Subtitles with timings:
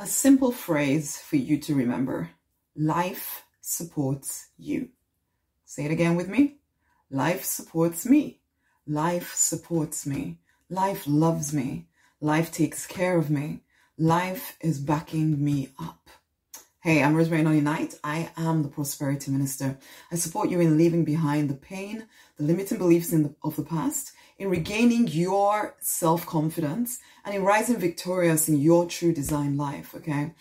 [0.00, 2.30] A simple phrase for you to remember
[2.76, 4.90] life supports you.
[5.64, 6.58] Say it again with me.
[7.10, 8.38] Life supports me.
[8.86, 10.38] Life supports me.
[10.70, 11.88] Life loves me.
[12.20, 13.62] Life takes care of me.
[13.98, 16.08] Life is backing me up.
[16.78, 17.98] Hey, I'm Rosemary Nonny Knight.
[18.04, 19.78] I am the Prosperity Minister.
[20.12, 22.06] I support you in leaving behind the pain,
[22.36, 27.76] the limiting beliefs the, of the past, in regaining your self confidence, and in rising
[27.76, 29.94] victorious in your true design life.
[29.94, 30.32] Okay.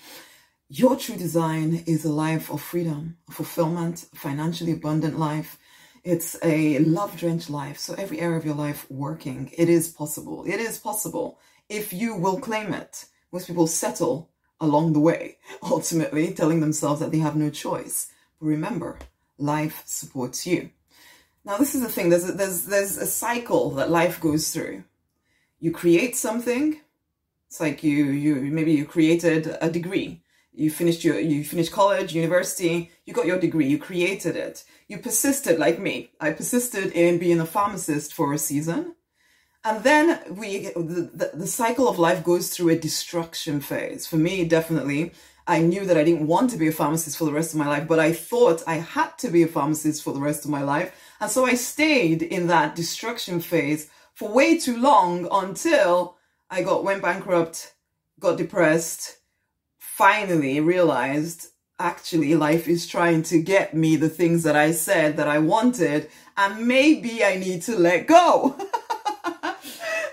[0.70, 5.58] Your true design is a life of freedom, fulfillment, financially abundant life.
[6.04, 7.78] It's a love drenched life.
[7.80, 10.44] So every area of your life working, it is possible.
[10.46, 11.40] It is possible
[11.70, 13.06] if you will claim it.
[13.32, 18.12] Most people settle along the way, ultimately telling themselves that they have no choice.
[18.40, 19.00] But remember,
[19.38, 20.72] life supports you.
[21.48, 22.10] Now, this is the thing.
[22.10, 24.84] There's a, there's there's a cycle that life goes through.
[25.62, 26.82] You create something.
[27.48, 30.22] It's like you you maybe you created a degree.
[30.52, 32.92] You finished your you finished college, university.
[33.06, 33.66] You got your degree.
[33.66, 34.66] You created it.
[34.90, 36.12] You persisted, like me.
[36.20, 38.96] I persisted in being a pharmacist for a season.
[39.64, 44.06] And then we, the, the, the, cycle of life goes through a destruction phase.
[44.08, 45.12] For me, definitely,
[45.48, 47.68] I knew that I didn't want to be a pharmacist for the rest of my
[47.68, 50.62] life, but I thought I had to be a pharmacist for the rest of my
[50.62, 50.94] life.
[51.22, 56.18] And so I stayed in that destruction phase for way too long until
[56.50, 57.74] I got, went bankrupt,
[58.20, 59.18] got depressed,
[59.80, 61.48] finally realized
[61.80, 66.10] actually life is trying to get me the things that I said that I wanted,
[66.36, 68.56] and maybe I need to let go.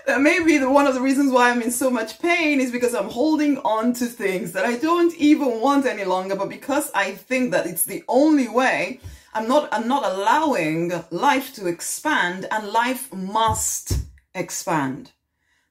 [0.05, 2.93] that maybe the, one of the reasons why I'm in so much pain is because
[2.93, 7.11] I'm holding on to things that I don't even want any longer, but because I
[7.11, 8.99] think that it's the only way,
[9.33, 13.97] I'm not, I'm not allowing life to expand and life must
[14.33, 15.11] expand.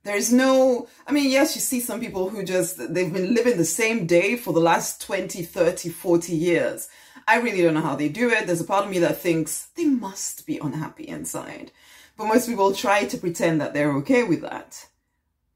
[0.05, 3.57] There is no, I mean, yes, you see some people who just, they've been living
[3.57, 6.91] the same day for the last 20, 30, 40 years.
[7.27, 8.47] I really don't know how they do it.
[8.47, 11.73] There's a part of me that thinks they must be unhappy inside.
[12.19, 14.87] But most people try to pretend that they're okay with that.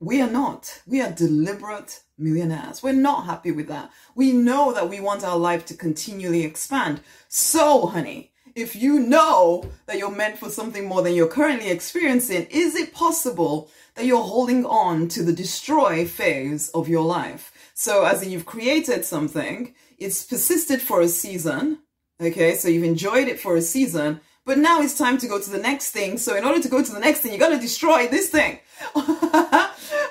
[0.00, 0.81] We are not.
[0.87, 2.82] We are deliberate millionaires.
[2.82, 3.91] We're not happy with that.
[4.14, 7.00] We know that we want our life to continually expand.
[7.28, 12.46] So, honey, if you know that you're meant for something more than you're currently experiencing,
[12.50, 17.52] is it possible that you're holding on to the destroy phase of your life?
[17.74, 21.78] So, as in you've created something, it's persisted for a season,
[22.20, 25.50] okay, so you've enjoyed it for a season, but now it's time to go to
[25.50, 26.16] the next thing.
[26.16, 28.60] So in order to go to the next thing, you got to destroy this thing.
[28.94, 29.04] and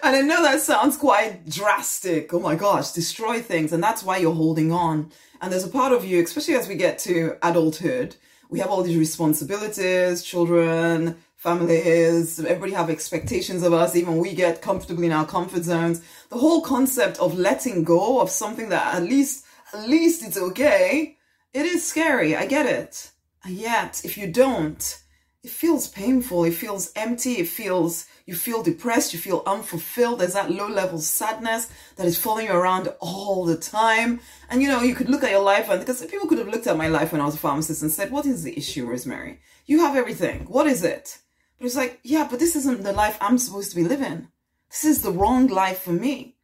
[0.03, 2.31] I know that sounds quite drastic.
[2.31, 3.73] Oh my gosh, destroy things.
[3.73, 5.11] And that's why you're holding on.
[5.41, 8.15] And there's a part of you, especially as we get to adulthood,
[8.49, 14.61] we have all these responsibilities, children, families, everybody have expectations of us, even we get
[14.61, 16.01] comfortably in our comfort zones.
[16.29, 21.17] The whole concept of letting go of something that at least, at least it's okay,
[21.53, 22.35] it is scary.
[22.35, 23.11] I get it.
[23.43, 25.01] And yet, if you don't,
[25.47, 26.43] it feels painful.
[26.43, 27.35] It feels empty.
[27.35, 29.13] It feels, you feel depressed.
[29.13, 30.19] You feel unfulfilled.
[30.19, 34.19] There's that low level sadness that is following you around all the time.
[34.49, 36.67] And you know, you could look at your life and because people could have looked
[36.67, 39.39] at my life when I was a pharmacist and said, what is the issue, Rosemary?
[39.65, 40.47] You have everything.
[40.49, 41.17] What is it?
[41.57, 44.27] But it's like, yeah, but this isn't the life I'm supposed to be living.
[44.69, 46.35] This is the wrong life for me.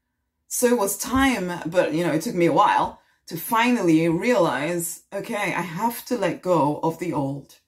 [0.48, 5.04] So it was time, but you know, it took me a while to finally realize,
[5.12, 7.60] okay, I have to let go of the old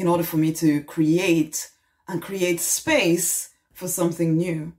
[0.00, 1.70] in order for me to create
[2.08, 4.72] and create space for something new.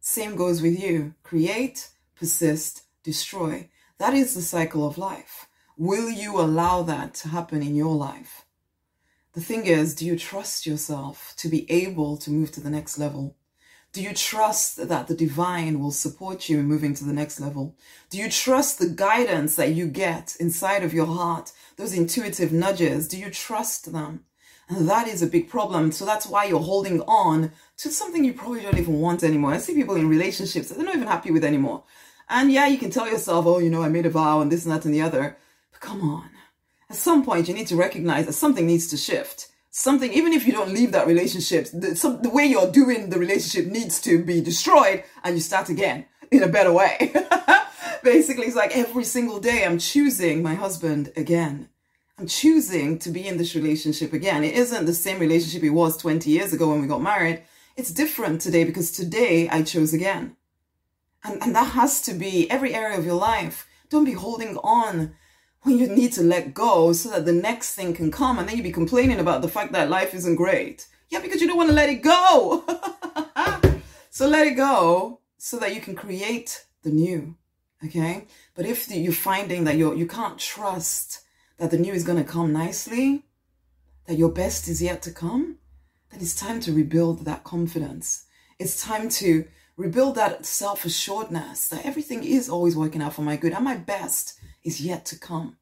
[0.00, 1.14] Same goes with you.
[1.24, 3.68] Create, persist, destroy.
[3.98, 5.48] That is the cycle of life.
[5.76, 8.44] Will you allow that to happen in your life?
[9.32, 12.98] The thing is, do you trust yourself to be able to move to the next
[12.98, 13.36] level?
[13.92, 17.76] Do you trust that the divine will support you in moving to the next level?
[18.10, 21.52] Do you trust the guidance that you get inside of your heart?
[21.76, 24.24] Those intuitive nudges, do you trust them?
[24.70, 25.92] That is a big problem.
[25.92, 29.52] So that's why you're holding on to something you probably don't even want anymore.
[29.52, 31.84] I see people in relationships that they're not even happy with anymore.
[32.28, 34.64] And yeah, you can tell yourself, oh, you know, I made a vow and this
[34.64, 35.38] and that and the other.
[35.72, 36.30] But come on.
[36.90, 39.48] At some point, you need to recognize that something needs to shift
[39.78, 43.18] something, even if you don't leave that relationship, the, some, the way you're doing the
[43.18, 47.12] relationship needs to be destroyed and you start again in a better way.
[48.02, 51.68] Basically, it's like every single day I'm choosing my husband again.
[52.18, 54.42] I'm choosing to be in this relationship again.
[54.42, 57.44] It isn't the same relationship it was 20 years ago when we got married.
[57.76, 60.36] It's different today because today I chose again.
[61.22, 63.68] And, and that has to be every area of your life.
[63.88, 65.14] Don't be holding on
[65.62, 68.56] when you need to let go so that the next thing can come and then
[68.56, 70.88] you be complaining about the fact that life isn't great.
[71.10, 72.64] Yeah, because you don't want to let it go.
[74.10, 77.36] so let it go so that you can create the new.
[77.84, 78.26] Okay?
[78.56, 81.20] But if you're finding that you're, you can't trust
[81.58, 83.24] that the new is going to come nicely,
[84.06, 85.58] that your best is yet to come,
[86.10, 88.24] then it's time to rebuild that confidence.
[88.58, 89.46] It's time to
[89.76, 93.76] rebuild that self assuredness that everything is always working out for my good and my
[93.76, 95.56] best is yet to come.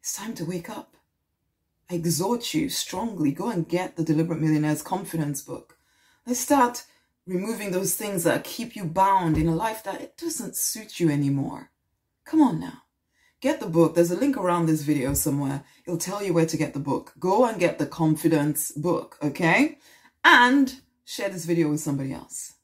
[0.00, 0.96] It's time to wake up.
[1.90, 5.78] I exhort you strongly go and get the Deliberate Millionaire's Confidence book.
[6.26, 6.84] Let's start
[7.26, 11.10] removing those things that keep you bound in a life that it doesn't suit you
[11.10, 11.70] anymore.
[12.24, 12.82] Come on now.
[13.42, 13.94] Get the book.
[13.94, 15.62] There's a link around this video somewhere.
[15.84, 17.12] It'll tell you where to get the book.
[17.18, 19.78] Go and get the confidence book, okay?
[20.24, 22.54] And share this video with somebody else.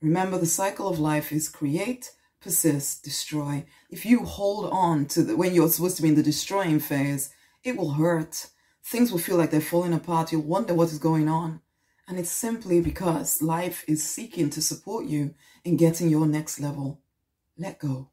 [0.00, 3.66] Remember, the cycle of life is create, persist, destroy.
[3.90, 7.32] If you hold on to the, when you're supposed to be in the destroying phase,
[7.62, 8.48] it will hurt.
[8.82, 10.32] Things will feel like they're falling apart.
[10.32, 11.60] You'll wonder what is going on.
[12.08, 15.34] And it's simply because life is seeking to support you
[15.64, 17.00] in getting your next level.
[17.56, 18.10] Let go.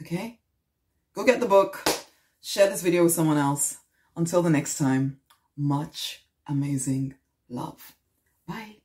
[0.00, 0.40] Okay?
[1.14, 1.84] Go get the book.
[2.40, 3.78] Share this video with someone else.
[4.16, 5.20] Until the next time,
[5.56, 7.14] much amazing
[7.48, 7.96] love.
[8.46, 8.79] Bye.